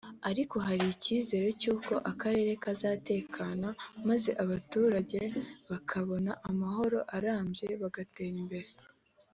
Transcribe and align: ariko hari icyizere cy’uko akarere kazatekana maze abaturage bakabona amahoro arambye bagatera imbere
ariko 0.29 0.55
hari 0.65 0.83
icyizere 0.95 1.47
cy’uko 1.61 1.93
akarere 2.11 2.51
kazatekana 2.63 3.69
maze 4.07 4.29
abaturage 4.43 5.19
bakabona 5.69 6.31
amahoro 6.49 6.97
arambye 7.15 7.67
bagatera 7.83 8.35
imbere 8.43 8.69